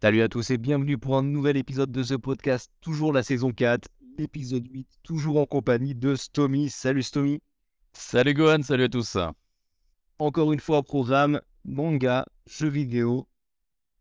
[0.00, 3.50] Salut à tous et bienvenue pour un nouvel épisode de ce podcast, toujours la saison
[3.50, 6.70] 4, l'épisode 8, toujours en compagnie de Stomy.
[6.70, 7.40] Salut Stomy.
[7.92, 9.16] Salut Gohan, salut à tous.
[10.20, 13.26] Encore une fois au programme, manga, jeux vidéo,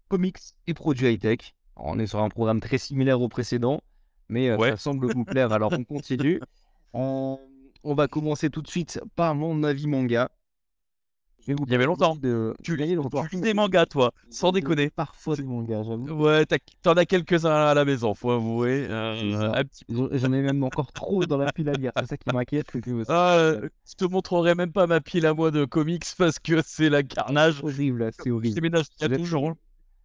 [0.10, 0.38] comics
[0.68, 1.56] et produits high-tech.
[1.78, 3.82] On est sur un programme très similaire au précédent,
[4.30, 4.70] mais euh, Ouais.
[4.72, 6.40] ça semble vous plaire, alors on continue.
[6.96, 7.40] On,
[7.84, 10.30] on va commencer tout de suite par mon avis manga.
[11.48, 12.16] Il y avait longtemps.
[12.16, 12.54] De...
[12.64, 12.96] Tu- lis
[13.42, 14.90] des mangas, toi, sans déconner.
[14.90, 16.10] Parfois des mangas, j'avoue.
[16.24, 16.46] Ouais,
[16.82, 18.88] t'en as quelques-uns à la maison, faut avouer.
[18.90, 21.92] Euh, petit- J'en ai même encore trop dans la pile à lire.
[22.00, 22.68] C'est ça qui m'inquiète.
[23.08, 26.62] Ah, euh, je te montrerai même pas ma pile à moi de comics parce que
[26.66, 27.56] c'est la carnage.
[27.58, 28.56] C'est horrible, c'est Je horrible.
[28.56, 29.54] déménage il y a Je- toujours.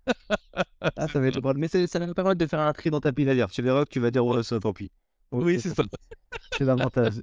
[0.97, 1.59] Ah, ça va être drôle.
[1.59, 3.51] Mais ça va me permettre de faire un tri dans ta pile à lire.
[3.51, 4.91] Tu verras que tu vas dire, ouais, ça, tant pis.
[5.33, 5.83] Oui, c'est ça.
[6.57, 7.21] C'est l'avantage.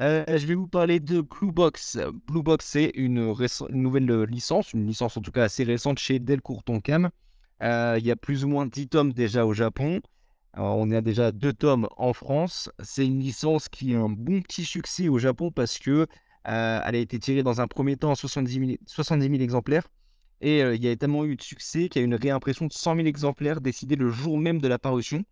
[0.00, 1.98] Euh, je vais vous parler de Blue Box.
[2.26, 3.32] Blue Box, c'est une,
[3.70, 7.10] nouvelle euh, licence, une licence en tout cas assez récente chez Delcourt Tonkam.
[7.62, 10.00] Euh, Il y a plus ou moins 10 tomes déjà au Japon.
[10.56, 12.70] On a déjà deux tomes en France.
[12.82, 16.06] C'est une licence qui a un bon petit succès au Japon parce que
[16.44, 19.88] elle a été tirée dans un premier temps en 70 000, 70 000 exemplaires.
[20.40, 22.96] Et il y a tellement eu de succès qu'il y a une réimpression de 100
[22.96, 25.24] 000 exemplaires décidée le jour même de la parution.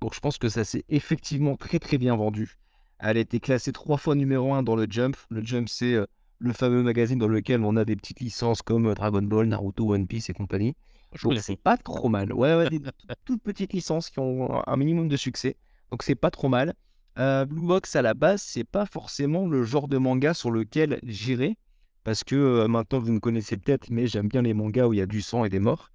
[0.00, 2.58] Donc je pense que ça s'est effectivement très très bien vendu.
[3.00, 5.16] Elle a été classée trois fois numéro 1 dans le Jump.
[5.30, 6.06] Le Jump, c'est euh,
[6.38, 9.92] le fameux magazine dans lequel on a des petites licences comme euh, Dragon Ball, Naruto,
[9.92, 10.74] One Piece et compagnie.
[11.12, 12.32] Je Donc c'est pas trop mal.
[12.32, 12.92] Ouais, ouais, des toutes-
[13.24, 15.56] toutes petites licences qui ont un minimum de succès.
[15.90, 16.74] Donc c'est pas trop mal.
[17.18, 20.98] Euh, Blue Box à la base, c'est pas forcément le genre de manga sur lequel
[21.04, 21.56] j'irai.
[22.02, 24.98] Parce que euh, maintenant vous me connaissez peut-être, mais j'aime bien les mangas où il
[24.98, 25.90] y a du sang et des morts.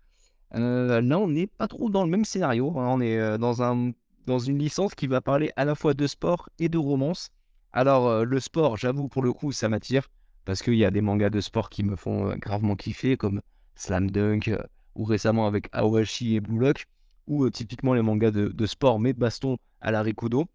[0.55, 2.73] Euh, là, on n'est pas trop dans le même scénario.
[2.79, 2.87] hein.
[2.89, 3.91] On est dans, un,
[4.25, 7.29] dans une licence qui va parler à la fois de sport et de romance.
[7.71, 10.07] Alors, euh, le sport, j'avoue, pour le coup, ça m'attire.
[10.45, 13.41] Parce qu'il y a des mangas de sport qui me font euh, gravement kiffer, comme
[13.75, 14.57] Slam Dunk, euh,
[14.95, 16.85] ou récemment avec Awashi et Blue Lock,
[17.27, 20.45] ou euh, typiquement les mangas de, sport, mais baston à la Rikudo.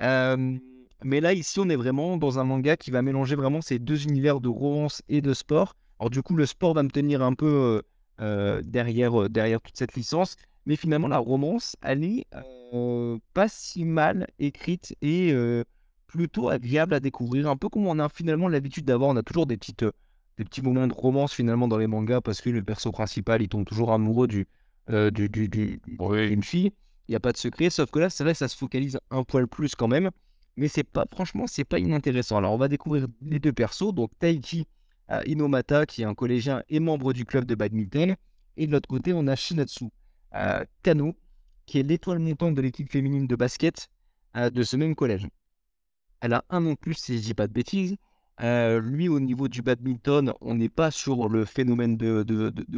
[0.00, 0.58] Euh,
[1.04, 4.04] mais là, ici, on est vraiment dans un manga qui va mélanger vraiment ces deux
[4.04, 5.76] univers de romance et de sport.
[6.00, 7.82] Alors, du coup, le sport va me tenir un peu euh, euh,
[8.18, 10.36] derrière, euh, derrière toute cette licence.
[10.66, 12.26] Mais finalement, la romance, elle est
[12.72, 15.64] euh, pas si mal écrite et euh,
[16.06, 17.48] plutôt agréable à découvrir.
[17.48, 19.10] Un peu comme on a finalement l'habitude d'avoir.
[19.10, 19.92] On a toujours des, petites, euh,
[20.38, 23.48] des petits moments de romance finalement dans les mangas parce que le perso principal, il
[23.48, 24.46] tombe toujours amoureux du,
[24.90, 26.28] euh, du, du, du- Oui.
[26.28, 26.72] d'une fille.
[27.08, 27.68] Il n'y a pas de secret.
[27.70, 30.10] Sauf que là, c'est vrai ça se focalise un poil plus quand même.
[30.56, 32.36] Mais c'est pas, franchement, c'est pas inintéressant.
[32.36, 33.92] Alors, on va découvrir les deux persos.
[33.92, 34.64] Donc, Taiki euh,
[35.26, 38.16] Inomata, qui est un collégien et membre du club de badminton.
[38.56, 39.86] Et de l'autre côté, on a Shinatsu
[40.34, 41.14] euh, Kano,
[41.66, 43.88] qui est l'étoile montante de l'équipe féminine de basket
[44.36, 45.26] euh, de ce même collège.
[46.20, 47.96] Elle a un an plus, si je dis pas de bêtises.
[48.40, 52.24] Euh, lui, au niveau du badminton, on n'est pas sur le phénomène de,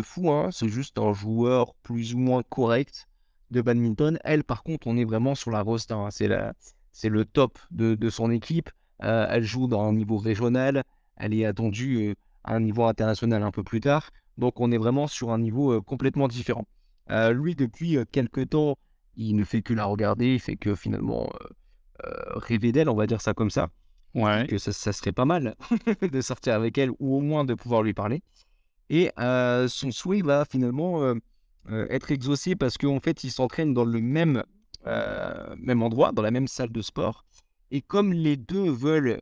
[0.03, 0.31] fou.
[0.31, 0.50] hein.
[0.50, 3.06] C'est juste un joueur plus ou moins correct
[3.50, 4.19] de badminton.
[4.25, 5.94] Elle, par contre, on est vraiment sur la roster.
[5.94, 6.09] hein.
[6.11, 8.71] C'est le top de, son équipe.
[8.99, 10.84] Elle joue dans un niveau régional.
[11.16, 12.14] Elle est attendue euh,
[12.44, 14.10] à un niveau international un peu plus tard.
[14.38, 16.66] Donc, on est vraiment sur un niveau euh, complètement différent.
[17.10, 18.76] Euh, lui, depuis quelques temps,
[19.16, 20.34] il ne fait que la regarder.
[20.34, 21.30] Il fait que finalement
[22.34, 23.70] rêver d'elle, on va dire ça comme ça
[24.14, 24.47] Ouais.
[24.47, 25.56] que ça, ça serait pas mal
[26.02, 28.22] de sortir avec elle ou au moins de pouvoir lui parler.
[28.91, 31.14] Et euh, son souhait va finalement euh,
[31.70, 34.44] euh, être exaucé parce qu'en fait, il s'entraîne dans le même,
[35.56, 37.25] même endroit, dans la même salle de sport.
[37.70, 39.20] Et comme les deux veulent,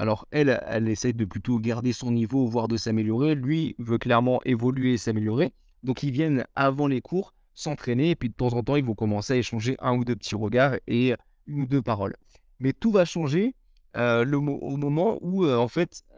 [0.00, 3.34] alors elle, elle essaye de plutôt garder son niveau, voire de s'améliorer.
[3.34, 5.52] Lui veut clairement évoluer et s'améliorer.
[5.82, 8.94] Donc ils viennent avant les cours s'entraîner et puis de temps en temps, ils vont
[8.94, 11.14] commencer à échanger un ou deux petits regards et
[11.46, 12.16] une ou deux paroles.
[12.60, 13.54] Mais tout va changer
[13.94, 16.16] euh, au moment où, euh, en fait, euh,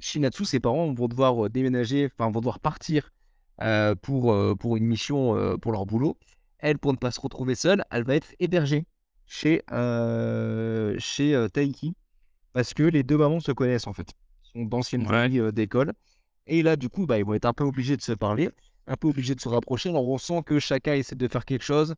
[0.00, 3.12] Shinatsu, ses parents vont devoir déménager, enfin, vont devoir partir
[4.02, 6.18] pour, une mission pour leur boulot.
[6.58, 8.86] Elle, pour ne pas se retrouver seule, elle va être hébergée
[9.24, 9.62] chez,
[10.98, 11.94] chez Taiki
[12.56, 14.08] parce que les deux mamans se connaissent en fait.
[14.54, 15.38] Ils sont d'anciennes Ouais.
[15.38, 15.92] euh, d'école.
[16.46, 18.48] Et là, du coup, bah, ils vont être un peu obligés de se parler,
[18.86, 19.90] un peu obligés de se rapprocher.
[19.90, 21.94] Alors, on sent que chacun essaie de faire quelque chose.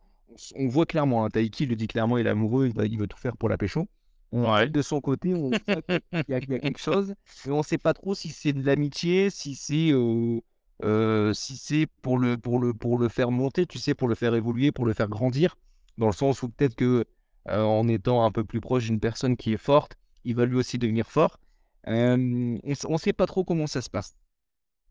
[0.56, 3.18] On, on voit clairement, hein, Taiki le dit clairement, il est amoureux, il, veut tout
[3.18, 3.86] faire pour la pécho.
[4.32, 4.68] Ouais.
[4.68, 7.14] De son côté, on sent qu'il y, a- qu'il y a quelque chose,
[7.46, 10.40] mais on ne sait pas trop si c'est de l'amitié, si c'est euh,
[10.84, 14.14] euh, si c'est pour le, pour, le, pour le faire monter, tu sais, pour le
[14.16, 15.56] faire évoluer, pour le faire grandir,
[15.98, 17.04] dans le sens où peut-être que
[17.48, 19.96] euh, en étant un peu plus proche d'une personne qui est forte,
[20.28, 21.40] il va lui aussi devenir fort.
[21.86, 24.14] On ne sait pas trop comment ça se passe.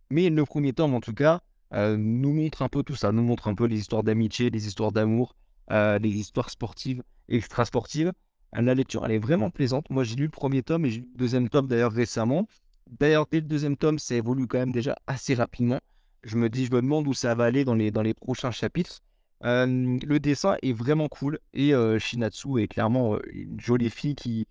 [0.10, 1.42] Mais le premier tome, en tout cas,
[1.74, 4.66] euh, nous montre un peu tout ça, nous montre un peu les histoires d'amitié, les
[4.66, 5.36] histoires d'amour,
[5.70, 8.14] euh, les histoires sportives, extra-sportives.
[8.54, 9.92] La lecture, elle est vraiment plaisante.
[9.92, 12.48] Moi, j'ai lu le premier tome et j'ai lu le deuxième tome d'ailleurs récemment.
[12.90, 15.80] D'ailleurs, dès le deuxième tome, ça évolue quand même déjà assez rapidement.
[16.24, 18.52] Je me dis, je me demande où ça va aller dans les, dans les prochains
[18.52, 19.02] chapitres.
[19.42, 24.48] Le dessin est vraiment cool et euh, Shinatsu est clairement une jolie fille qui,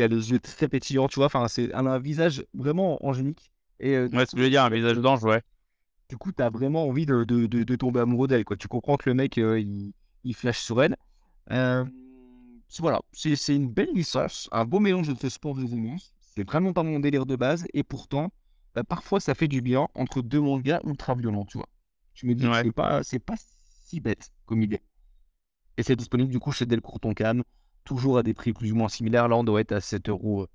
[0.00, 1.26] qui a les yeux très pétillants, tu vois.
[1.26, 3.50] Enfin, c'est un visage vraiment angélique.
[3.78, 5.42] Et euh, Ouais, ce que je veux dire, un visage d'ange, ouais.
[6.08, 8.44] du coup, tu as vraiment envie de, de, de- de tomber amoureux d'elle.
[8.44, 8.56] quoi.
[8.56, 9.92] Tu comprends que le mec, euh, il,
[10.24, 10.96] il flash sur elle.
[11.50, 11.84] Euh,
[12.78, 16.14] voilà, c'est une belle licence, un beau mélange de sport et de romance.
[16.20, 17.64] C'est vraiment pas mon délire de base.
[17.74, 18.30] Et pourtant,
[18.74, 21.68] bah, parfois, ça fait du bien entre deux mangas ultra violents, tu vois.
[22.14, 22.62] Je me dis Ouais.
[22.62, 23.34] c'est pas, pas
[23.86, 24.80] si bête comme idée.
[25.76, 27.42] Et c'est disponible du coup chez Delcourt Tonkam,
[27.84, 29.28] toujours à des prix plus ou moins similaires.
[29.28, 30.48] Là, on doit être à 7 euros, euh,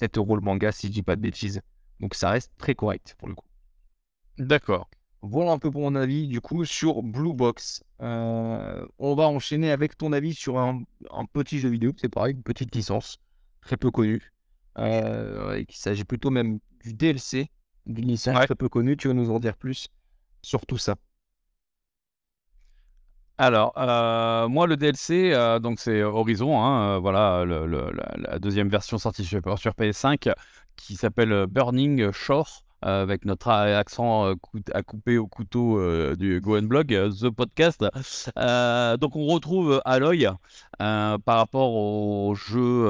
[0.00, 1.60] 7 euros le manga, si je dis pas de bêtises.
[2.00, 3.46] Donc ça reste très correct pour le coup.
[4.38, 4.88] D'accord.
[5.24, 7.84] Voilà un peu pour mon avis du coup sur Blue Box.
[8.00, 10.82] Euh, on va enchaîner avec ton avis sur un,
[11.12, 13.18] un petit jeu vidéo, c'est pareil, une petite licence
[13.60, 14.32] très peu connue.
[14.78, 17.50] Euh, qu'il s'agit plutôt même du DLC
[17.86, 18.46] d'une licence Ouais.
[18.46, 18.96] très peu connue.
[18.96, 19.86] Tu vas nous en dire plus
[20.42, 20.96] sur tout ça.
[23.42, 28.98] Alors, euh, moi, le DLC, euh, donc c'est Horizon, hein, euh, voilà, la, deuxième version
[28.98, 30.32] sortie sur, sur PS5,
[30.76, 34.34] qui s'appelle euh, Burning Shore, euh, avec notre accent euh,
[34.72, 37.80] à couper au couteau euh, du Go Blog, The Podcast.
[37.80, 40.28] Donc, on retrouve Aloy
[40.78, 42.84] par rapport au jeu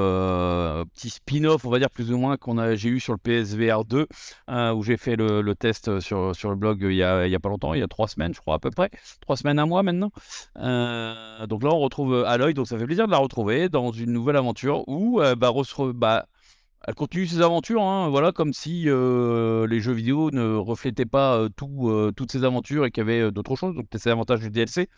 [0.93, 3.85] petit spin-off, on va dire plus ou moins, qu'on a, j'ai eu sur le PSVR
[3.85, 4.07] 2,
[4.49, 7.73] euh, où j'ai fait le, test sur, sur le blog il y, a, pas longtemps,
[7.73, 8.89] il y a trois semaines, je crois, à peu près.
[9.21, 10.11] Trois semaines, un mois maintenant.
[10.55, 14.37] Donc là, on retrouve Aloy, donc ça fait plaisir de la retrouver dans une nouvelle
[14.37, 15.51] aventure où bah,
[15.93, 16.25] bah,
[16.85, 21.37] elle continue ses aventures, hein, voilà, comme si euh, les jeux vidéo ne reflétaient pas
[21.37, 23.75] euh, euh, toutes ses aventures et qu'il y avait d'autres choses.
[23.75, 24.89] Donc c'est l'avantage du DLC.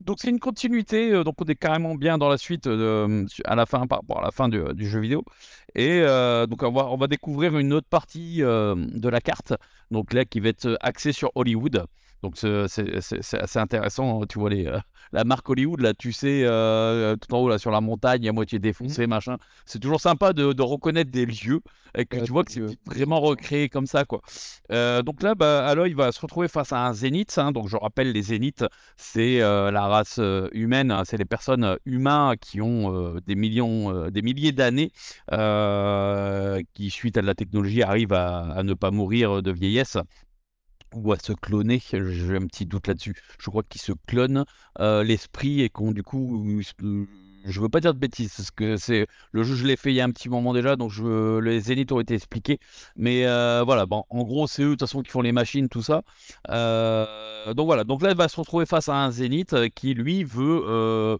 [0.00, 3.84] Donc c'est une continuité, donc on est carrément bien dans la suite à la fin
[3.88, 5.24] la fin du, jeu vidéo.
[5.76, 6.00] Et
[6.48, 9.54] donc on va, on va découvrir une autre partie de la carte,
[9.92, 11.86] donc là qui va être axée sur Hollywood.
[12.22, 14.78] Donc c'est assez intéressant, tu vois les, euh,
[15.12, 18.32] la marque Hollywood là, tu sais, euh, tout en haut là sur la montagne, à
[18.32, 19.36] moitié défoncée, machin.
[19.66, 21.60] C'est toujours sympa de, de reconnaître des lieux
[21.96, 24.20] et que Ouais, tu vois que c'est vraiment recréé comme ça quoi.
[24.70, 27.36] Euh, donc là, bah, Aloy va se retrouver face à un zénith.
[27.38, 27.52] hein.
[27.52, 28.64] donc je rappelle, les zéniths,
[28.96, 33.20] c'est euh, la race euh, humaine, hein, c'est les personnes euh, humains qui ont euh,
[33.26, 34.92] des millions, euh, des milliers d'années,
[35.32, 39.96] euh, qui suite à de la technologie arrivent à, à ne pas mourir de vieillesse
[40.94, 41.80] ou à se cloner.
[41.90, 43.14] J'ai un petit doute là-dessus.
[43.38, 44.44] Je crois qu'ils se clonent
[44.80, 46.60] euh, l'esprit et qu'on du coup,
[47.44, 49.96] je veux pas dire de bêtises, parce que c'est le jeu, je l'ai fait il
[49.96, 52.58] y a un petit moment déjà, donc je, les zéniths ont été expliqués.
[52.96, 55.68] Mais euh, voilà, bon, en gros, c'est eux de toute façon qui font les machines,
[55.68, 56.02] tout ça.
[56.50, 60.24] Euh, donc voilà, donc là, elle va se retrouver face à un zénith qui lui
[60.24, 61.18] veut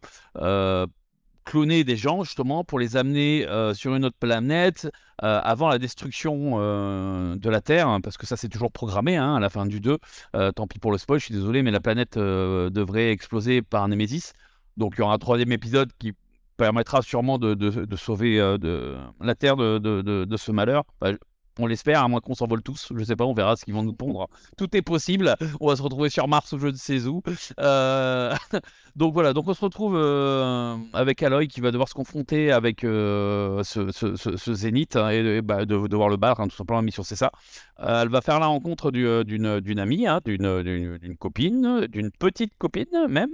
[1.45, 4.89] cloner des gens justement pour les amener euh, sur une autre planète
[5.23, 9.17] euh, avant la destruction euh, de la Terre, hein, parce que ça c'est toujours programmé
[9.17, 9.99] hein, à la fin du 2.
[10.35, 13.87] Euh, tant pis pour le spoil, je suis désolé, mais la planète devrait exploser par
[13.87, 14.33] Nemesis.
[14.77, 16.13] Donc il y aura un troisième épisode qui
[16.57, 18.39] permettra sûrement de, sauver
[19.21, 20.85] la Terre de ce malheur.
[21.01, 21.13] Bah,
[21.59, 22.93] on l'espère, à moins qu'on s'envole tous.
[22.97, 24.29] Je sais pas, on verra ce qu'ils vont nous pondre.
[24.57, 25.35] Tout est possible.
[25.61, 27.23] On va se retrouver sur Mars ou je ne sais où.
[27.61, 28.35] Euh,
[28.97, 32.85] donc voilà, donc on se retrouve euh, avec Aloy qui va devoir se confronter avec
[32.85, 36.49] euh, ce, ce- ce- ce zénith hein, et, et, bah, de devoir le battre, hein,
[36.49, 37.31] tout simplement, la mission c'est ça.
[37.79, 43.33] Elle va faire la rencontre du- d'une amie, hein, d'une copine, d'une petite copine même,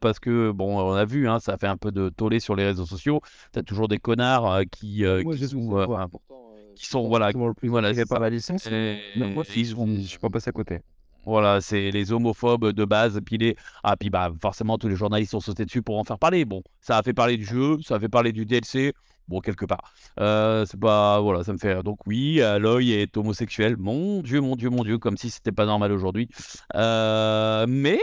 [0.00, 2.86] parce que bon, on a vu, ça fait un peu de tollé sur les réseaux
[2.86, 3.20] sociaux.
[3.52, 6.47] T'as toujours des connards qui, Moi, qui sont, pourtant,
[6.78, 8.22] qui sont, voilà, le plus voilà, intéressé c'est par ça.
[8.24, 8.66] la licence.
[8.66, 10.80] Et- mais moi, ils ont- je suis pas passé à côté.
[11.26, 13.54] Voilà, c'est les homophobes de base, puis les...
[13.82, 16.44] Ah, puis bah, forcément, tous les journalistes sont sautés dessus pour en faire parler.
[16.46, 18.94] Bon, ça a fait parler du jeu, ça a fait parler du DLC,
[19.26, 19.92] bon, quelque part.
[20.20, 21.20] Euh, c'est pas...
[21.20, 21.82] Voilà, ça me fait.
[21.82, 23.76] Donc oui, Aloy est homosexuel.
[23.76, 26.28] Mon Dieu, mon Dieu, mon Dieu, comme si c'était pas normal aujourd'hui.
[26.76, 28.00] Euh, Mais,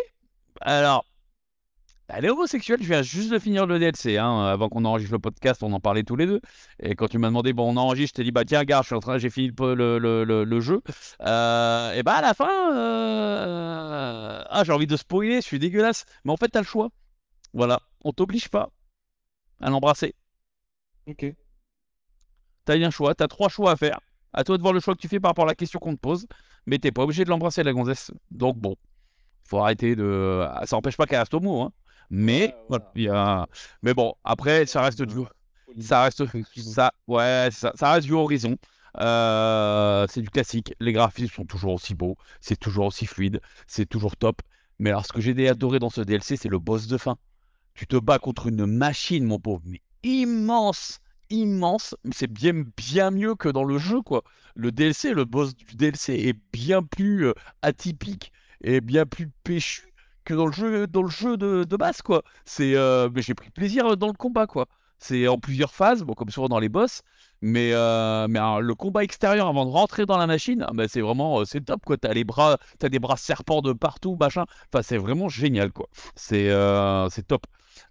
[0.62, 1.04] alors...
[2.08, 5.20] Elle est homosexuelle, je viens juste de finir le DLC, hein, avant qu'on enregistre le
[5.20, 6.40] podcast, on en parlait tous les deux.
[6.80, 8.90] Et quand tu m'as demandé, bon, on enregistre, je t'ai dit, bah tiens, regarde, je
[8.90, 10.82] suis en train, j'ai fini le, le, le- le- le jeu.
[11.22, 16.06] Euh, et bah à la fin, euh, ah, j'ai envie de spoiler, je suis dégueulasse.
[16.26, 16.90] Mais en fait, t'as le choix.
[17.54, 18.70] Voilà, on t'oblige pas
[19.62, 20.14] à l'embrasser.
[21.08, 21.26] Ok.
[22.66, 24.00] T'as un choix, t'as trois choix à faire.
[24.34, 25.96] À toi de voir le choix que tu fais par rapport à la question qu'on
[25.96, 26.28] te pose.
[26.66, 28.12] Mais t'es pas obligé de l'embrasser, la gonzesse.
[28.32, 28.76] Donc bon,
[29.44, 30.46] faut arrêter de.
[30.66, 31.72] Ça empêche pas qu'elle reste homo, hein.
[32.10, 33.48] Mais Ouais, voilà, il y a.
[33.82, 35.20] Mais bon, après, ça reste du.
[35.80, 36.24] Ça reste.
[36.58, 38.58] Ça, ouais, ça, ça reste du horizon.
[39.00, 40.74] Euh, c'est du classique.
[40.80, 42.18] Les graphismes sont toujours aussi beaux.
[42.42, 43.42] C'est toujours aussi fluide.
[43.68, 44.42] C'est toujours top.
[44.80, 47.18] Mais alors, ce que j'ai adoré dans ce DLC, c'est le boss de fin.
[47.74, 53.12] Tu te bats contre une machine, mon pauvre, mais immense, immense, mais c'est bien, bien
[53.12, 54.24] mieux que dans le jeu, quoi.
[54.56, 58.32] Le DLC, le boss du DLC est bien plus euh, atypique
[58.64, 59.94] et bien plus péchu
[60.26, 62.24] que dans le jeu, dans le jeu de, de base, quoi.
[62.46, 64.68] C'est, euh, mais j'ai pris plaisir dans le combat, quoi.
[65.00, 67.02] C'est en plusieurs phases, bon, comme souvent dans les boss,
[67.42, 71.44] mais, euh, mais le combat extérieur avant de rentrer dans la machine, bah, c'est vraiment
[71.46, 71.98] c'est top, quoi.
[71.98, 74.46] T'as les bras, t'as des bras serpents de partout, machin.
[74.74, 75.88] Enfin, c'est vraiment génial, quoi.
[76.16, 76.50] C'est,
[77.10, 77.46] c'est top.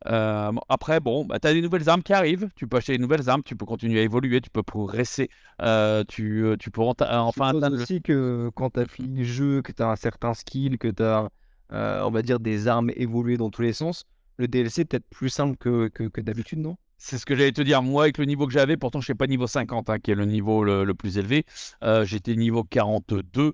[0.06, 2.48] Euh, après, bon, bah, tu as des nouvelles armes qui arrivent.
[2.56, 5.30] Tu peux acheter des nouvelles armes, tu peux continuer à évoluer, tu peux progresser.
[5.62, 7.80] Euh, tu, euh, tu peux enfin atteindre.
[7.80, 10.88] aussi que quand tu as fini le jeu, que tu as un certain skill, que
[10.88, 11.28] tu as,
[11.74, 14.04] on va dire, des armes évoluées dans tous les sens,
[14.36, 16.76] le DLC est peut-être plus simple que, d'habitude, non?
[16.96, 17.82] C'est ce que j'allais te dire.
[17.82, 20.10] Moi, avec le niveau que j'avais, pourtant, je ne suis pas niveau 50, hein, qui
[20.10, 21.44] est le niveau le, plus élevé.
[22.04, 23.52] J'étais niveau 42.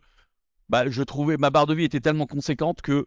[0.69, 3.07] Bah, je trouvais ma barre de vie était tellement conséquente que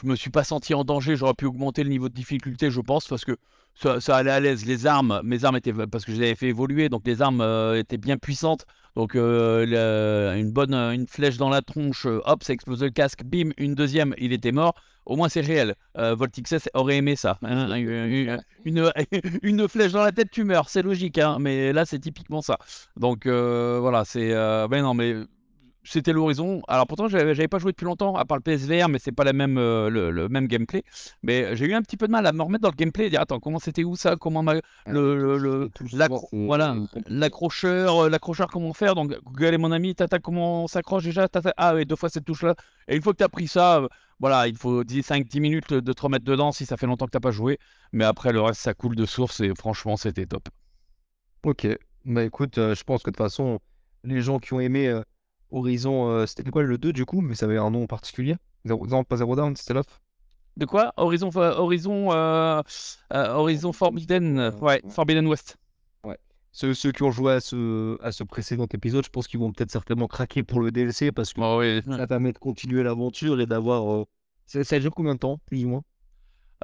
[0.00, 1.16] je me suis pas senti en danger.
[1.16, 3.36] J'aurais pu augmenter le niveau de difficulté, je pense, parce que
[3.74, 4.64] ça, allait à l'aise.
[4.64, 7.40] Les armes, mes armes étaient parce que je les avais fait évoluer, donc les armes
[7.40, 8.66] euh, étaient bien puissantes.
[8.94, 13.24] Donc euh, une bonne une flèche dans la tronche, euh, hop, ça explose le casque,
[13.24, 14.74] bim, une deuxième, il était mort.
[15.04, 15.76] Au moins c'est réel.
[15.94, 17.38] Voltixes aurait aimé ça.
[17.42, 18.40] Hein, une,
[19.42, 21.18] une, flèche dans la tête, tu meurs, c'est logique.
[21.18, 22.58] Hein, mais là c'est typiquement ça.
[22.96, 24.30] Donc voilà, c'est.
[24.68, 25.14] ben non, mais
[25.86, 26.62] c'était l'horizon.
[26.68, 29.32] Alors pourtant, j'avais pas joué depuis longtemps, à part le PSVR, mais c'est pas la
[29.32, 30.82] même, euh, le, même gameplay.
[31.22, 33.10] Mais j'ai eu un petit peu de mal à me remettre dans le gameplay et
[33.10, 34.16] dire attends, comment c'était où ça?
[34.16, 34.60] Comment le,
[35.38, 35.70] le,
[36.32, 36.76] voilà,
[37.06, 38.94] l'accrocheur, euh, l'accrocheur, comment faire?
[38.94, 41.28] Donc Google est mon ami, tata, comment on s'accroche déjà?
[41.56, 42.54] Ah oui, deux fois cette touche-là.
[42.88, 43.88] Et une fois que tu as pris ça, euh,
[44.20, 47.20] voilà, il faut 5-10 minutes de te remettre dedans si ça fait longtemps que t'as
[47.20, 47.58] pas joué.
[47.92, 50.48] Mais après, le reste, ça coule de source et franchement, c'était top.
[51.44, 51.68] Ok,
[52.04, 53.60] bah écoute, je pense que de toute façon,
[54.02, 55.00] les gens qui ont aimé
[55.50, 58.36] Horizon, euh, c'était quoi le 2 du coup, mais ça avait un nom particulier?
[58.64, 60.00] Non, pas Zero Down, c'était l'off?
[60.56, 60.92] De quoi?
[60.96, 62.62] Horizon, Horizon, euh,
[63.12, 65.58] euh, Horizon Forbidden, ouais, Forbidden West.
[66.04, 66.18] Ouais.
[66.52, 69.52] Ceux, ceux, qui ont joué à ce, à ce précédent épisode, je pense qu'ils vont
[69.52, 71.82] peut-être certainement craquer pour le DLC parce que oh, oui.
[71.96, 74.06] ça permet de continuer l'aventure et d'avoir.
[74.46, 75.82] Ça, ça dure combien de temps, plus ou moins?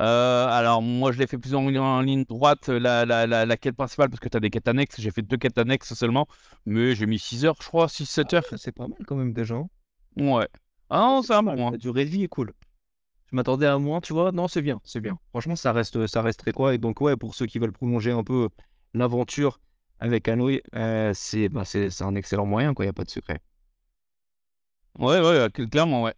[0.00, 3.76] Euh, alors, moi, je l'ai fait plus en, en, ligne droite, la, la, la, quête
[3.76, 5.00] principale, parce que tu as des quêtes annexes.
[5.00, 6.26] J'ai fait deux quêtes annexes seulement,
[6.64, 8.44] mais j'ai mis 6 heures, je crois, 6-7 ah, heures.
[8.56, 9.56] C'est pas mal quand même déjà.
[9.56, 9.68] Hein.
[10.16, 10.48] Ouais.
[10.88, 11.54] Ah non, ça va.
[11.54, 12.52] La durée de vie est cool.
[13.30, 14.32] Je m'attendais à moins, tu vois.
[14.32, 15.18] Non, c'est bien, c'est bien.
[15.30, 16.74] Franchement, ça reste, ça reste très quoi.
[16.74, 18.48] Et donc, ouais, pour ceux qui veulent prolonger un peu
[18.94, 19.60] l'aventure
[20.00, 21.14] avec Aloy, euh,
[21.50, 22.84] bah, c'est un excellent moyen, quoi.
[22.84, 23.40] Il n'y a pas de secret.
[24.98, 26.14] Ouais, ouais, clairement, ouais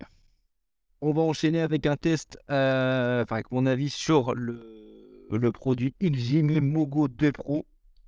[1.00, 6.60] on va enchaîner avec un test, euh, enfin, avec mon avis sur le, produit XGMI
[6.60, 7.66] Mogo 2 Pro.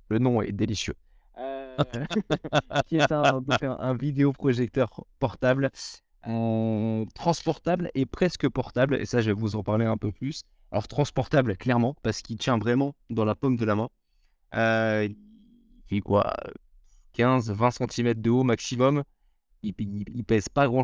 [0.09, 0.95] Le nom est délicieux.
[1.37, 1.77] Euh,
[2.87, 5.69] qui est un, un vidéoprojecteur portable,
[6.27, 8.95] euh, transportable et presque portable.
[8.95, 10.43] Et ça, je vais vous en parler un peu plus.
[10.71, 13.89] Alors, transportable, clairement, parce qu'il tient vraiment dans la paume de la main.
[14.53, 15.15] il
[15.87, 16.33] fait quoi
[17.17, 19.03] 15-20 cm de haut maximum.
[19.63, 20.83] Il, il pèse pas grand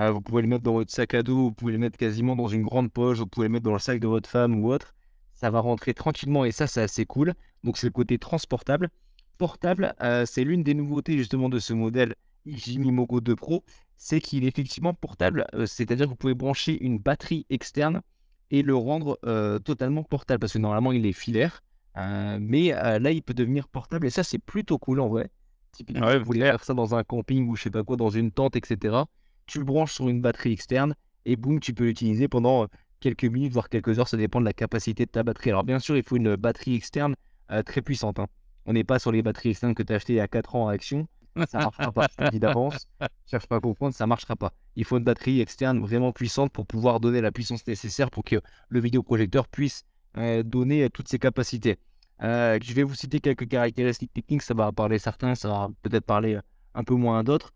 [0.00, 2.36] Ah, vous pouvez le mettre dans votre sac à dos, vous pouvez le mettre quasiment
[2.36, 4.70] dans une grande poche, vous pouvez le mettre dans le sac de votre femme ou
[4.70, 4.94] autre.
[5.34, 7.34] Ça va rentrer tranquillement et ça, c'est assez cool.
[7.64, 8.90] Donc, c'est le côté transportable.
[9.38, 12.14] Portable, euh, c'est l'une des nouveautés justement de ce modèle
[12.46, 13.64] Jimmy Mogo 2 Pro,
[13.96, 15.46] c'est qu'il est effectivement portable.
[15.54, 18.00] Euh, c'est-à-dire que vous pouvez brancher une batterie externe
[18.52, 21.64] et le rendre euh, totalement portable parce que normalement, il est filaire.
[22.38, 25.28] mais là, il peut devenir portable et ça, c'est plutôt cool en vrai.
[25.80, 28.54] vous voulez faire ça dans un camping ou je sais pas quoi, dans une tente,
[28.54, 29.02] etc
[29.48, 32.66] tu le branches sur une batterie externe et boum, tu peux l'utiliser pendant euh,
[33.00, 35.50] quelques minutes, voire quelques heures, ça dépend de la capacité de ta batterie.
[35.50, 37.16] Alors bien sûr, il faut une batterie externe
[37.50, 38.20] euh, très puissante.
[38.20, 38.26] Hein.
[38.66, 40.54] On n'est pas sur les batteries externes que tu as achetées il y a 4
[40.54, 41.08] ans à Action.
[41.48, 42.88] Ça ne marchera pas, je te dis d'avance.
[43.26, 44.52] Cherche pas à comprendre, ça ne marchera pas.
[44.76, 48.36] Il faut une batterie externe vraiment puissante pour pouvoir donner la puissance nécessaire pour que
[48.68, 49.84] le vidéoprojecteur puisse
[50.16, 51.78] euh, donner toutes ses capacités.
[52.20, 56.38] je vais vous citer quelques caractéristiques techniques, ça va parler certains, ça va peut-être parler
[56.74, 57.52] un peu moins d'autres.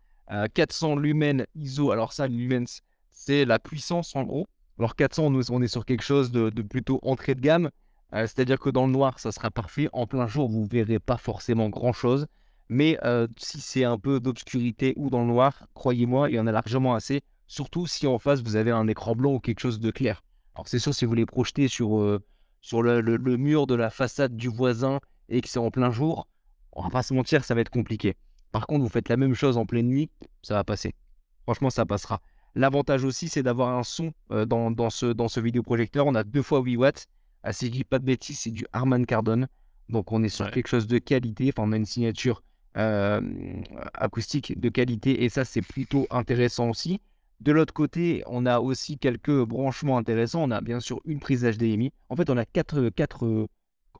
[0.53, 1.91] 400 lumens ISO.
[1.91, 4.47] Alors ça, lumens, c'est la puissance en gros.
[4.79, 7.69] Alors 400, on est sur quelque chose de, plutôt entrée de gamme.
[8.13, 9.89] Euh, c'est-à-dire que dans le noir, ça sera parfait.
[9.93, 12.27] En plein jour, vous ne verrez pas forcément grand-chose.
[12.69, 16.47] Mais euh, si c'est un peu d'obscurité ou dans le noir, croyez-moi, il y en
[16.47, 17.21] a largement assez.
[17.47, 20.23] Surtout si en face, vous avez un écran blanc ou quelque chose de clair.
[20.55, 22.23] Alors c'est sûr, si vous les projetez sur, euh,
[22.61, 24.99] sur le, le, mur de la façade du voisin
[25.29, 26.27] et que c'est en plein jour,
[26.71, 28.15] on va pas se mentir, ça va être compliqué.
[28.53, 30.09] Par contre, vous faites la même chose en pleine nuit,
[30.43, 30.93] ça va passer.
[31.41, 32.21] Franchement, ça passera.
[32.53, 36.05] L'avantage aussi, c'est d'avoir un son euh, dans, ce, dans ce vidéoprojecteur.
[36.05, 37.07] On a deux fois 8 watts.
[37.41, 39.47] Ah, si je dis pas de bêtises, c'est du Harman Kardon.
[39.89, 41.51] Donc on est sur quelque chose de qualité.
[41.51, 42.43] Enfin, on a une signature
[42.77, 43.19] euh,
[43.95, 47.01] acoustique de qualité et ça, c'est plutôt intéressant aussi.
[47.41, 50.43] De l'autre côté, on a aussi quelques branchements intéressants.
[50.43, 51.91] On a bien sûr une prise HDMI.
[52.09, 53.47] En fait, on a quatre, quatre euh,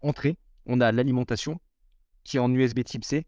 [0.04, 0.38] entrées.
[0.68, 1.60] On a l'alimentation,
[2.24, 3.26] qui est en USB Type C.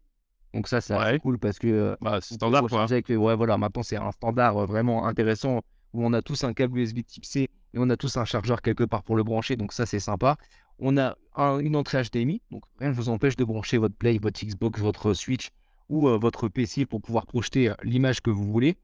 [0.54, 1.18] Donc ça, c'est Ouais.
[1.18, 2.68] cool parce que euh, Bah, c'est standard, quoi.
[2.70, 5.60] recharger avec, ouais, voilà, maintenant c'est un standard euh, vraiment intéressant
[5.92, 7.48] où on a tous un câble USB Type C et
[7.78, 10.36] on a tous un chargeur quelque part pour le brancher, donc ça c'est sympa.
[10.78, 14.18] On a un- une entrée HDMI, donc rien ne vous empêche de brancher votre Play,
[14.18, 15.50] votre Xbox, votre Switch
[15.88, 18.76] ou euh, votre PC pour pouvoir projeter euh, l'image que vous voulez.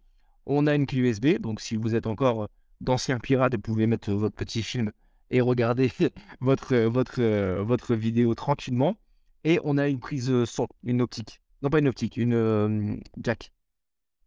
[0.46, 2.46] On a une clé USB, donc si vous êtes encore euh,
[2.80, 4.90] d'anciens pirates, vous pouvez mettre euh, votre petit film
[5.30, 5.90] et regarder
[6.40, 8.96] votre, euh, votre, euh, votre vidéo tranquillement.
[9.44, 11.40] Et on a une prise euh, son, une optique.
[11.62, 13.52] Non, pas une optique, une euh, jack.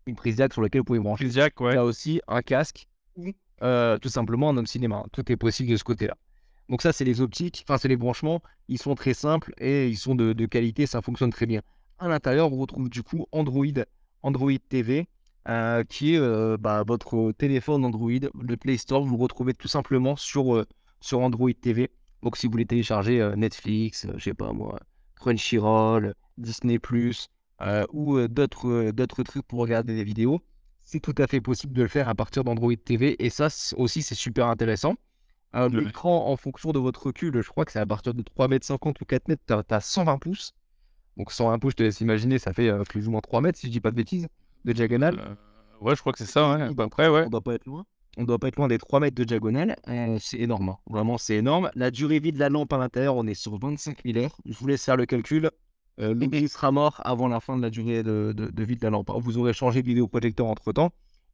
[0.05, 1.29] Une prise jack sur laquelle vous pouvez brancher.
[1.29, 1.73] Jack, ouais.
[1.73, 5.03] Il y a aussi un casque ou euh, tout simplement un home cinéma.
[5.11, 6.15] Tout est possible de ce côté-là.
[6.69, 8.41] Donc ça, c'est les optiques, enfin c'est les branchements.
[8.67, 11.61] Ils sont très simples et ils sont de, de qualité, ça fonctionne très bien.
[11.99, 13.65] À l'intérieur, on retrouve du coup Android,
[14.23, 15.07] Android TV,
[15.47, 19.03] euh, qui est euh, bah, votre téléphone Android, le Play Store.
[19.03, 20.65] Vous le retrouvez tout simplement sur, euh,
[21.01, 21.91] sur Android TV.
[22.23, 24.79] Donc si vous voulez télécharger euh, Netflix, euh, je sais pas moi,
[25.15, 26.79] Crunchyroll, Disney+,
[27.61, 30.41] euh, ou euh, d'autres euh, d'autres trucs pour regarder des vidéos,
[30.83, 33.15] c'est tout à fait possible de le faire à partir d'Android TV.
[33.23, 34.95] Et ça aussi, c'est super intéressant.
[35.55, 35.81] Euh, Ouais.
[35.85, 38.93] L'écran, en fonction de votre recul, je crois que c'est à partir de 3,50 m
[39.01, 40.53] ou 4 m, tu as, 120 pouces.
[41.15, 43.67] Donc 120 pouces, je te laisse imaginer, ça fait plus ou moins 3 mètres, si
[43.67, 44.27] je dis pas de bêtises,
[44.65, 45.37] de diagonale.
[45.79, 46.61] Ouais, je crois que c'est ça, ouais.
[46.61, 47.23] à peu près, ouais.
[47.25, 47.85] On doit pas être loin.
[48.17, 49.77] On doit pas être loin des 3 mètres de diagonale.
[49.87, 50.69] Euh, c'est énorme.
[50.69, 50.77] hein.
[50.89, 51.69] Vraiment, c'est énorme.
[51.75, 54.37] La durée vie de la lampe à l'intérieur, on est sur 25 000 heures.
[54.45, 55.49] Je vous laisse faire le calcul.
[55.99, 56.13] Euh,
[56.47, 59.09] sera mort avant la fin de la durée de, de- de vie de la lampe.
[59.15, 60.91] Vous aurez changé de vidéoprojecteur entre temps.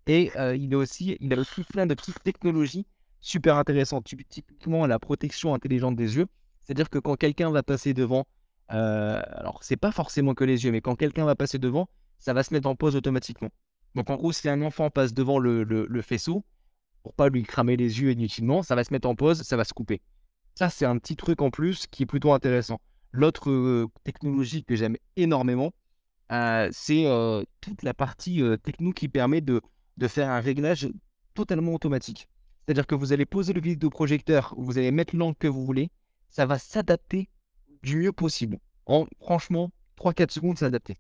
[0.07, 2.85] Et euh, il, est aussi, il a aussi plein de petites technologies
[3.19, 4.05] super intéressantes.
[4.05, 6.27] Typ- Typiquement, la protection intelligente des yeux.
[6.63, 8.25] C'est-à-dire que quand quelqu'un va passer devant,
[8.71, 11.89] euh, alors c'est pas forcément que les yeux, mais quand quelqu'un va passer devant,
[12.19, 13.49] ça va se mettre en pause automatiquement.
[13.95, 16.45] Donc en gros, si un enfant passe devant le, le- le faisceau,
[17.03, 19.63] pour pas lui cramer les yeux inutilement, ça va se mettre en pause, ça va
[19.63, 20.01] se couper.
[20.55, 22.79] Ça, c'est un petit truc en plus qui est plutôt intéressant.
[23.11, 25.73] L'autre technologie que j'aime énormément,
[26.71, 27.05] c'est
[27.61, 29.61] toute la partie techno qui permet de,
[29.97, 30.89] de faire un réglage
[31.33, 32.27] totalement automatique.
[32.65, 35.89] C'est-à-dire que vous allez poser le vidéoprojecteur, vous allez mettre l'angle que vous voulez,
[36.29, 37.29] ça va s'adapter
[37.83, 38.59] du mieux possible.
[38.85, 40.97] En franchement, 3-4 secondes, c'est adapté.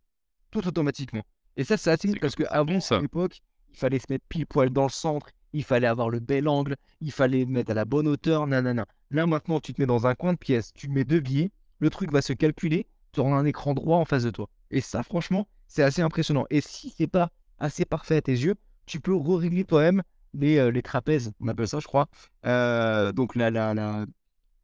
[0.49, 1.23] Tout automatiquement.
[1.55, 4.69] Et ça, c'est assez vite parce qu'avant, à l'époque, il fallait se mettre pile poil
[4.69, 8.07] dans le centre, il fallait avoir le bel angle, il fallait mettre à la bonne
[8.07, 8.85] hauteur, nanana.
[9.09, 11.89] Là, maintenant, tu te mets dans un coin de pièce, tu mets deux billets, le
[11.89, 14.47] truc va se calculer, auras un écran droit en face de toi.
[14.69, 16.45] Et ça, franchement, c'est assez impressionnant.
[16.49, 20.01] Et si c'est pas assez parfait à tes yeux, tu peux régler toi-même
[20.33, 22.07] les, euh, les trapèzes, on appelle ça, je crois.
[22.45, 24.05] Euh, donc, la,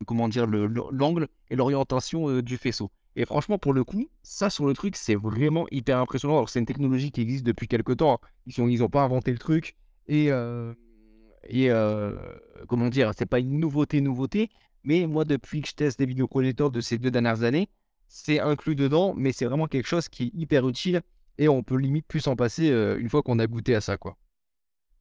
[0.05, 2.91] comment dire, le- le- l'angle et l'orientation euh, du faisceau.
[3.15, 6.35] Et franchement, pour le coup, ça sur le truc, c'est vraiment hyper impressionnant.
[6.35, 8.13] Alors, c'est une technologie qui existe depuis quelques temps.
[8.13, 8.27] hein.
[8.45, 9.75] Ils n'ont ont pas inventé le truc.
[10.07, 10.29] Et,
[12.67, 14.49] comment dire, c'est pas une nouveauté, nouveauté.
[14.83, 17.69] Mais moi, depuis que je teste des vidéoprojecteurs de ces deux dernières années,
[18.07, 19.13] c'est inclus dedans.
[19.15, 21.01] Mais c'est vraiment quelque chose qui est hyper utile.
[21.37, 23.97] Et on peut limite plus s'en passer euh, une fois qu'on a goûté à ça,
[23.97, 24.17] quoi.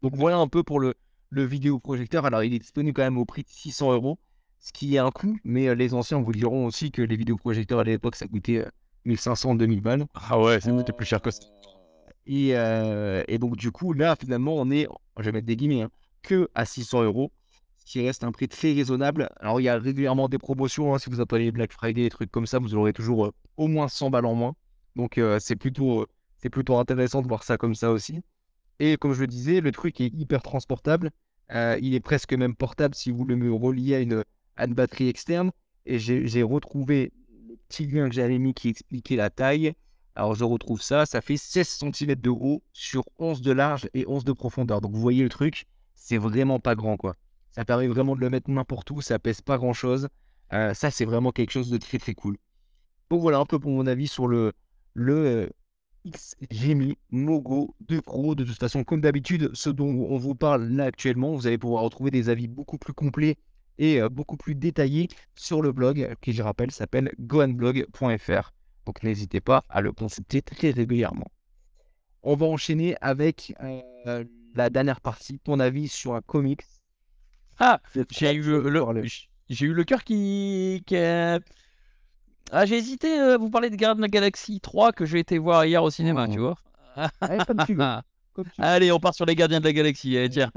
[0.02, 0.94] Donc voilà un peu pour le,
[1.30, 2.26] le vidéoprojecteur.
[2.26, 4.18] Alors, il est disponible quand même au prix de 600 euros,
[4.58, 5.38] ce qui est un coût.
[5.44, 8.70] Mais euh, les anciens vous diront aussi que les vidéoprojecteurs à l'époque, ça coûtait euh,
[9.04, 10.06] 1500, 2000 balles.
[10.14, 11.40] Ah ouais, c'est peut-être plus cher que ça.
[12.26, 15.82] Et, euh, et donc, du coup, là, finalement, on est, je vais mettre des guillemets,
[15.82, 15.90] hein,
[16.22, 17.30] que à 600 euros,
[17.86, 19.30] qui reste un prix très raisonnable.
[19.40, 20.94] Alors, il y a régulièrement des promotions.
[20.94, 23.68] hein, si vous appelez Black Friday, des trucs comme ça, vous aurez toujours euh, au
[23.68, 24.56] moins 100 balles en moins.
[24.96, 28.20] Donc, euh, c'est plutôt, euh, plutôt intéressant de voir ça comme ça aussi.
[28.80, 31.10] Et comme je le disais, le truc est hyper transportable.
[31.50, 34.24] Il est presque même portable si vous le reliez à une,
[34.56, 35.52] à une batterie externe.
[35.86, 37.12] Et j'ai retrouvé
[37.48, 39.74] le petit lien que j'avais mis qui expliquait la taille.
[40.14, 44.06] Alors je retrouve ça, ça fait 16 cm de haut sur 11 de large et
[44.06, 44.80] 11 de profondeur.
[44.80, 47.16] Donc vous voyez le truc, c'est vraiment pas grand quoi.
[47.56, 50.08] Ça permet vraiment de le mettre n'importe où, ça pèse pas grand chose.
[50.50, 52.36] ça c'est vraiment quelque chose de très très cool.
[53.10, 54.52] Donc voilà un peu pour mon avis sur le,
[54.94, 55.48] le euh,
[56.06, 58.34] XGMI Mogo 2 Pro.
[58.34, 61.82] De toute façon, comme d'habitude, ce dont on vous parle là actuellement, vous allez pouvoir
[61.82, 63.36] retrouver des avis beaucoup plus complets
[63.78, 68.52] et euh, beaucoup plus détaillés sur le blog qui, je rappelle, s'appelle goanblog.fr.
[68.84, 71.30] Donc n'hésitez pas à le consulter très régulièrement.
[72.22, 76.62] On va enchaîner avec euh, la dernière partie, ton avis sur un comics.
[77.58, 79.02] Ah, j'ai eu le,
[79.48, 81.38] j'ai eu le cœur qui, qui a-
[82.52, 85.38] Ah, j'ai hésité à vous parler de Garden of the Galaxy 3 que j'ai été
[85.38, 86.32] voir hier au cinéma, Oh.
[86.32, 86.56] tu vois.
[87.20, 87.84] Allez, comme tu veux,
[88.34, 88.66] comme tu veux.
[88.66, 90.16] Allez, on part sur les Gardiens de la Galaxie.
[90.16, 90.50] Allez, tiens,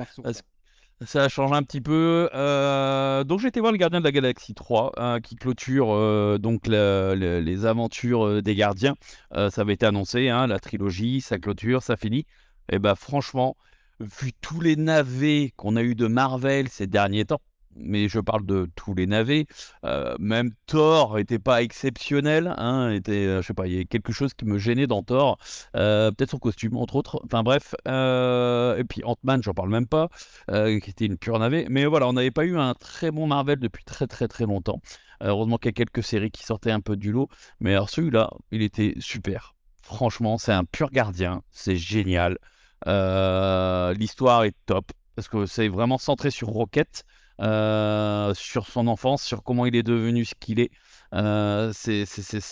[1.06, 2.30] ça change un petit peu.
[2.34, 6.38] Euh, donc j'ai été voir le Gardien de la Galaxie 3 hein, qui clôture euh,
[6.38, 8.96] donc la- la- les aventures euh, des Gardiens.
[9.36, 12.26] Euh, ça avait été annoncé, hein, la trilogie, ça clôture, ça finit.
[12.72, 13.56] Et bah franchement,
[14.00, 17.42] vu tous les navets qu'on a eu de Marvel ces derniers temps,
[17.76, 19.46] mais je parle de tous les navets.
[19.86, 22.54] Euh, même Thor n'était pas exceptionnel.
[22.58, 25.38] Hein, était, euh, je il y a quelque chose qui me gênait dans Thor.
[25.76, 27.22] Euh, peut-être son costume, entre autres.
[27.26, 27.76] Enfin bref.
[27.86, 30.10] et puis Ant-Man, j'en parle même pas,
[30.48, 31.66] qui était une pure navet.
[31.70, 34.82] Mais voilà, on n'avait pas eu un très bon Marvel depuis très très très longtemps.
[35.22, 37.30] heureusement qu'il y a quelques séries qui sortaient un peu du lot.
[37.60, 39.56] Mais alors celui-là, il était super.
[39.82, 41.42] Franchement, c'est un pur gardien.
[41.52, 42.38] C'est génial.
[42.86, 47.06] L'histoire est top parce que c'est vraiment centré sur Rocket.
[47.42, 50.72] Euh, sur son enfance, sur comment il est devenu ce qu'il est.
[51.14, 52.06] Euh, c'est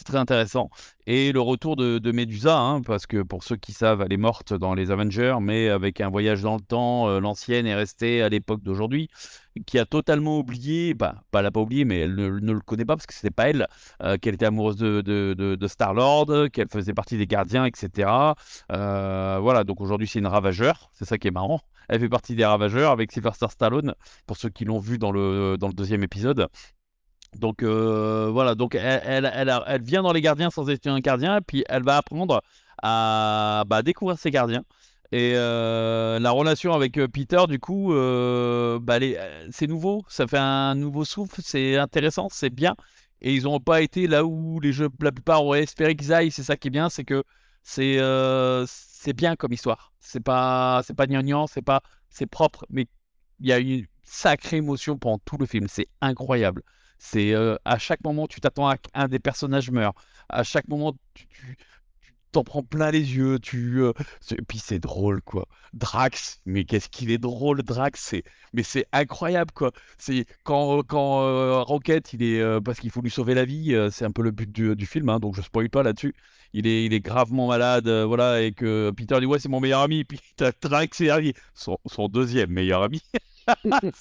[0.05, 0.69] très intéressant.
[1.05, 4.17] Et le retour de, de Medusa, hein, parce que pour ceux qui savent, elle est
[4.17, 8.21] morte dans les Avengers, mais avec un voyage dans le temps, euh, l'ancienne est restée
[8.21, 9.09] à l'époque d'aujourd'hui,
[9.65, 12.95] qui a totalement oublié, bah, pas l'a pas oublié, mais elle ne, le connaît pas
[12.95, 13.67] parce que c'était pas elle,
[14.21, 18.33] qu'elle était amoureuse de Star-Lord, qu'elle faisait partie des gardiens, etc.
[18.69, 21.61] voilà, donc aujourd'hui c'est une ravageur, c'est ça qui est marrant.
[21.89, 25.57] Elle fait partie des Ravageurs avec Sylvester Stallone, pour ceux qui l'ont vu dans le,
[25.57, 26.47] dans le deuxième épisode.
[27.39, 31.39] Donc euh, voilà, donc elle, elle, elle, vient dans les gardiens sans être un gardien,
[31.41, 32.41] puis elle va apprendre
[32.81, 34.63] à bah, découvrir ses gardiens.
[35.11, 37.93] Et euh, la relation avec euh, Peter, du coup,
[38.81, 38.99] bah,
[39.51, 42.75] c'est nouveau, ça fait un nouveau souffle, c'est intéressant, c'est bien.
[43.21, 46.31] Et ils n'ont pas été là où les jeux, la plupart auraient espéré qu'ils aillent.
[46.31, 47.23] C'est ça qui est bien, c'est que
[47.63, 49.93] c'est bien comme histoire.
[49.99, 51.05] C'est pas c'est pas
[51.47, 52.87] c'est pas c'est propre, mais
[53.39, 55.67] il y a une sacrée émotion pendant tout le film.
[55.67, 56.63] C'est incroyable.
[56.97, 57.33] C'est
[57.65, 59.93] à chaque moment tu t'attends à qu'un des personnages meure.
[60.29, 61.57] À chaque moment tu,
[62.31, 63.39] t'en prends plein les yeux.
[63.39, 65.47] Tu et puis c'est drôle quoi.
[65.73, 69.71] Drax, mais qu'est-ce qu'il est drôle Drax, c'est mais c'est incroyable quoi.
[69.97, 74.11] C'est quand quand Rocket il est parce qu'il faut lui sauver la vie, c'est un
[74.11, 76.15] peu le but du, film, hein, donc je spoil pas là-dessus
[76.53, 79.59] il est, il est gravement malade, euh, voilà, et que Peter dit ouais c'est mon
[79.59, 83.01] meilleur ami, puis t'as Drax et son deuxième meilleur ami.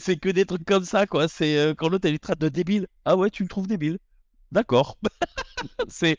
[0.00, 1.28] c'est que des trucs comme ça, quoi.
[1.28, 2.86] C'est euh, quand l'autre elle traite de débile.
[3.04, 3.98] Ah ouais, tu me trouves débile.
[4.52, 4.98] D'accord.
[5.88, 6.16] c'est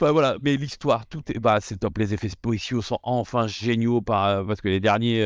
[0.00, 1.98] Enfin, voilà, mais l'histoire, tout est, bah, c'est top.
[1.98, 5.24] Les effets spéciaux sont enfin géniaux par, euh, parce que les derniers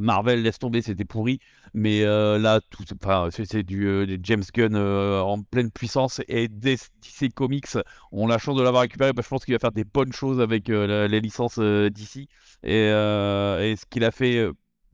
[0.00, 1.38] Marvel laisse tomber, c'était pourri.
[1.74, 7.76] Mais là, tout, enfin, c'est, du James Gunn en pleine puissance et DC Comics
[8.10, 9.12] ont la chance de l'avoir récupéré.
[9.12, 12.28] Bah, je pense qu'il va faire des bonnes choses avec les licences d'ici
[12.62, 14.48] et, ce qu'il a fait,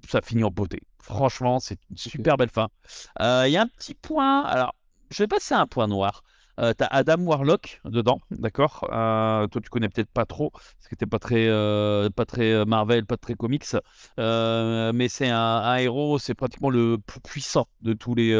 [0.08, 0.80] ça finit en beauté.
[1.00, 2.68] Franchement, c'est une super belle fin.
[3.20, 4.74] Il y a un petit point, alors
[5.10, 6.22] je sais pas si c'est un point noir.
[6.60, 8.88] Euh, t'as Adam Warlock dedans, d'accord?
[8.92, 12.64] Euh, Toi, tu connais peut-être pas trop, parce que t'es pas très, euh, pas très
[12.64, 13.64] Marvel, pas très comics.
[14.18, 18.32] mais c'est un, héros, c'est pratiquement le plus puissant de tous les,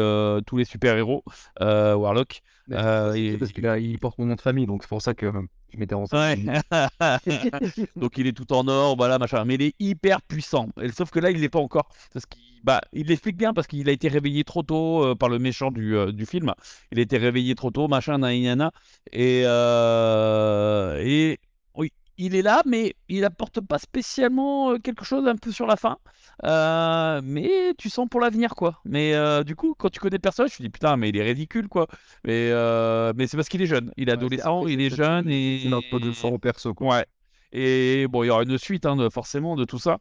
[0.45, 1.23] tous les super-héros,
[1.59, 2.41] Warlock.
[2.69, 5.31] Parce qu'il porte mon nom de famille, donc c'est pour ça que
[5.73, 6.45] je m'étais renseigné.
[7.95, 9.43] donc il est tout en or, voilà, machin.
[9.45, 10.69] Mais il est hyper puissant.
[10.81, 11.89] Et, sauf que là, il n'est pas encore.
[12.13, 15.29] Parce qu'il bah, il l'explique bien parce qu'il a été réveillé trop tôt euh, par
[15.29, 16.51] le méchant du, euh, du, film.
[16.91, 18.71] Il a été réveillé trop tôt, machin, nanana.
[19.11, 21.37] Et, euh, et
[22.17, 25.97] il est là, mais il apporte pas spécialement quelque chose un peu sur la fin.
[27.23, 28.79] mais tu sens pour l'avenir, quoi.
[28.85, 31.23] Mais du coup, quand tu connais le personnage, tu te dis putain, mais il est
[31.23, 31.87] ridicule, quoi.
[32.25, 32.51] Mais,
[33.15, 33.91] mais c'est parce qu'il est jeune.
[33.97, 35.61] Il est adolescent, il est jeune et.
[35.63, 36.97] C'est notre de son perso, quoi.
[36.97, 37.05] Ouais.
[37.51, 39.97] Et bon, il y aura une suite, hein, forcément, de tout ça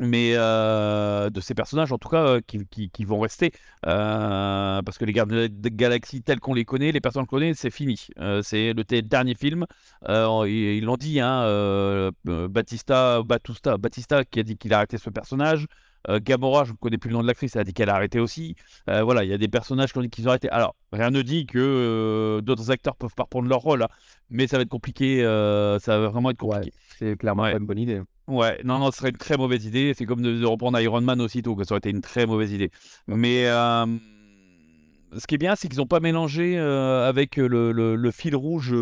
[0.00, 3.52] mais euh, de ces personnages en tout cas euh, qui, qui, vont rester
[3.86, 7.54] euh, parce que les gardes de galaxie tels qu'on les connaît les personnes qu'on connaît
[7.54, 8.08] c'est fini
[8.42, 9.66] c'est le dernier film
[10.08, 15.66] ils l'ont dit hein, Batista Batista Batista qui a dit qu'il a arrêté ce personnage
[16.08, 18.20] Gamora, je ne connais plus le nom de l'actrice, elle a dit qu'elle a arrêté
[18.20, 18.56] aussi.
[18.86, 20.48] voilà, il y a des personnages qui ont dit qu'ils ont arrêté.
[20.48, 23.88] Alors, rien ne dit que d'autres acteurs peuvent pas reprendre leur rôle, hein,
[24.30, 25.20] mais ça va être compliqué.
[25.20, 26.72] ça va vraiment être compliqué.
[26.98, 28.00] c'est clairement pas une bonne idée.
[28.30, 29.92] Ouais, non, non, ce serait une très mauvaise idée.
[29.96, 32.70] C'est comme de, reprendre Iron Man aussitôt, que ça aurait été une très mauvaise idée.
[33.06, 38.74] Mais ce qui est bien, c'est qu'ils n'ont pas mélangé avec le, le, fil rouge,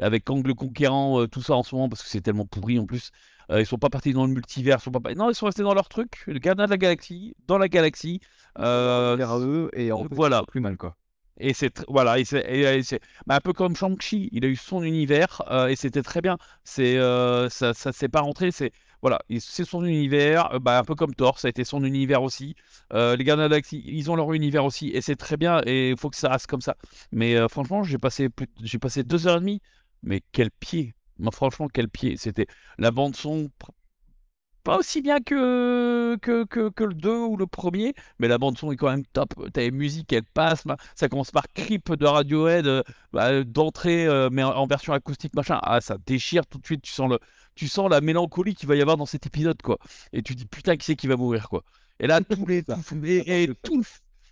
[0.00, 3.10] avec Angle Conquérant, tout ça en ce moment, parce que c'est tellement pourri en plus.
[3.50, 5.14] ils sont pas partis dans le multivers, sont pas...
[5.14, 8.20] non, ils sont restés dans leur truc, le gardien de la galaxie, dans la galaxie.
[8.58, 10.42] Euh, eux, et en fait, voilà.
[10.46, 10.96] plus mal, quoi.
[11.38, 15.42] Et c'est voilà, et c'est bah, un peu comme Shang-Chi, il a eu son univers
[15.50, 16.38] euh, et c'était très bien.
[16.62, 18.70] C'est euh, ça, ça s'est pas rentré, c'est
[19.02, 22.22] voilà, c'est son univers, euh, bah, un peu comme Thor, ça a été son univers
[22.22, 22.54] aussi.
[22.92, 26.08] les Gardiens de ils ont leur univers aussi et c'est très bien et il faut
[26.08, 26.76] que ça reste comme ça.
[27.10, 28.28] Mais franchement, j'ai passé
[28.62, 29.60] j'ai passé deux heures et demie,
[30.02, 30.94] mais quel pied!
[31.32, 32.16] franchement, quel pied!
[32.16, 32.46] C'était
[32.78, 33.50] la bande son
[34.64, 38.72] pas aussi bien que, que, que, le 2 ou le premier, mais la bande son
[38.72, 39.34] est quand même top.
[39.52, 40.64] T'as les musiques, elles passent.
[40.94, 45.60] Ça commence par Creep de Radiohead, euh, bah, d'entrée, euh, mais en, version acoustique, machin.
[45.62, 46.82] Ah, ça déchire tout de suite.
[46.82, 47.18] Tu sens, le,
[47.54, 49.78] tu sens la mélancolie qu'il va y avoir dans cet épisode, quoi.
[50.12, 51.62] Et tu dis, putain, qui c'est qui va mourir, quoi.
[52.00, 52.64] Et là, tous les.
[53.04, 53.84] et, et tout,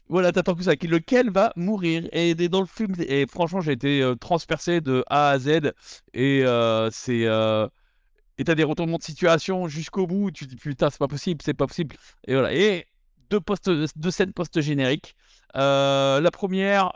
[0.08, 0.72] voilà, t'attends que ça.
[0.72, 2.08] Lequel va mourir?
[2.12, 5.72] Et dans le film, et franchement, j'ai été euh, transpercé de A à Z.
[6.14, 7.26] Et euh, c'est.
[8.42, 10.30] Euh, et t'as des retournements de situation jusqu'au bout.
[10.30, 11.96] Tu te dis putain, c'est pas possible, c'est pas possible.
[12.26, 12.52] Et voilà.
[12.52, 12.86] Et
[13.30, 15.14] deux, postes, deux scènes post-génériques.
[15.54, 16.92] la première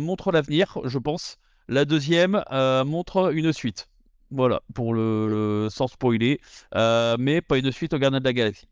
[0.00, 1.38] montre l'avenir, je pense.
[1.68, 3.88] La deuxième montre une suite.
[4.30, 6.40] Voilà, pour le, sans spoiler.
[6.74, 8.68] mais pas une suite au Gardien de la Galaxie.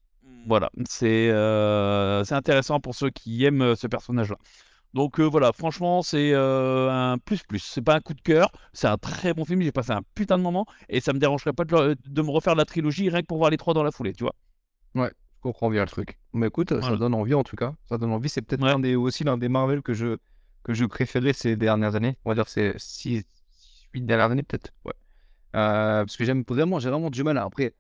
[0.47, 0.71] Voilà,
[1.03, 4.37] euh, c'est intéressant pour ceux qui aiment euh, ce personnage-là.
[4.97, 7.59] Donc euh, voilà, franchement, c'est un plus plus.
[7.59, 9.61] C'est pas un coup de cœur, c'est un très bon film.
[9.61, 12.65] J'ai passé un putain de moment et ça me dérangerait pas de, me refaire la
[12.65, 14.35] trilogie rien que pour voir les trois dans la foulée, tu vois.
[14.95, 16.19] Ouais, je comprends bien le truc.
[16.33, 17.75] Mais écoute, ça donne envie en tout cas.
[17.91, 18.31] Ça donne envie.
[18.31, 20.17] C'est peut-être des, aussi l'un des Marvel que je,
[20.65, 22.17] que je préférais ces dernières années.
[22.25, 23.23] On va dire c'est 6,
[23.93, 24.73] 8 dernières années peut-être.
[24.87, 24.95] Ouais.
[25.53, 27.37] parce que j'aime vraiment, j'ai vraiment du mal.
[27.37, 27.75] Après,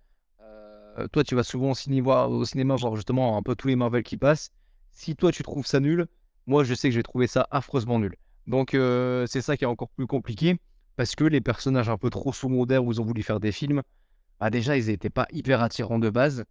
[0.98, 3.76] euh, toi, tu vas souvent au cinéma, au cinéma voir justement un peu tous les
[3.76, 4.50] Marvel qui passent.
[4.92, 6.06] Si toi, tu trouves ça nul,
[6.46, 8.14] moi, je sais que j'ai trouvé ça affreusement nul.
[8.46, 10.58] Donc, euh, c'est ça qui est encore plus compliqué
[10.96, 13.82] parce que les personnages un peu trop secondaires où ils ont voulu faire des films,
[14.40, 16.44] bah déjà, ils n'étaient pas hyper attirants de base.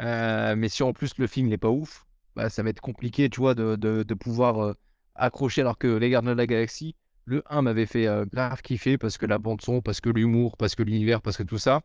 [0.00, 3.28] Euh, mais si en plus le film n'est pas ouf, bah, ça va être compliqué,
[3.28, 4.74] tu vois, de, pouvoir
[5.14, 5.60] accrocher.
[5.60, 9.26] Alors que Les Gardiens de la Galaxie, le 1 m'avait fait grave kiffer parce que
[9.26, 11.82] la bande-son, parce que l'humour, parce que l'univers, parce que tout ça.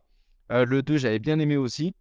[0.50, 1.94] le 2, j'avais bien aimé aussi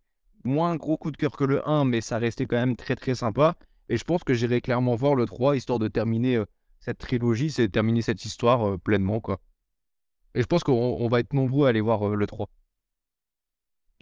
[0.43, 3.15] moins gros coup de cœur que le 1, mais ça restait quand même très très
[3.15, 3.55] sympa.
[3.89, 6.45] Et je pense que j'irai clairement voir le 3, histoire de terminer euh,
[6.79, 9.39] cette trilogie, c'est terminer cette histoire euh, pleinement, quoi.
[10.35, 12.49] Et je pense qu'on va être nombreux à aller voir euh, le 3.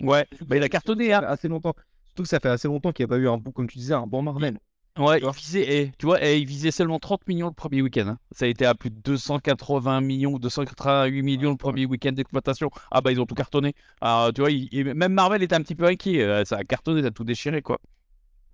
[0.02, 1.24] Ouais, bah, il a cartonné, hein.
[1.26, 1.74] Assez longtemps.
[2.06, 3.78] Surtout que ça fait assez longtemps qu'il n'y a pas eu un bon, comme tu
[3.78, 4.60] disais, un bon Marvel.
[4.98, 8.08] Ouais, il visait, et, tu vois, et il visait seulement 30 millions le premier week-end.
[8.08, 8.18] Hein.
[8.32, 12.72] Ça a été à plus de 280 millions, 288 millions le premier week-end d'exploitation.
[12.92, 13.74] Ah bah ils ont tout cartonné.
[14.00, 14.50] Alors, tu vois,
[14.94, 16.46] même Marvel était un petit peu inquiet.
[16.46, 17.82] Ça a cartonné, ça a tout déchiré, quoi.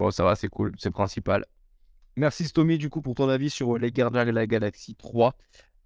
[0.02, 1.46] Bon, ça va, c'est cool, c'est principal.
[2.16, 5.36] Merci Stomy, du coup, pour ton avis sur Les Gardiens de la Galaxie 3.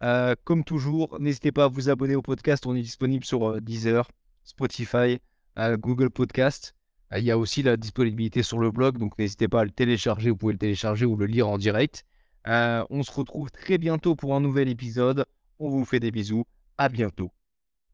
[0.04, 2.65] Euh, comme toujours, n'hésitez pas à vous abonner au podcast.
[2.65, 4.10] On est disponible sur euh, Deezer,
[4.45, 5.19] Spotify,
[5.58, 6.75] Google Podcast.
[7.13, 10.30] Il y a aussi la disponibilité sur le blog, donc n'hésitez pas à le télécharger.
[10.30, 12.06] Vous pouvez le télécharger ou le lire en direct.
[12.47, 15.25] Euh, on se retrouve très bientôt pour un nouvel épisode.
[15.60, 16.45] On vous fait des bisous.
[16.78, 17.34] À bientôt.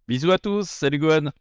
[0.07, 0.69] Bisous à tous.
[0.69, 1.31] Salut Gohan.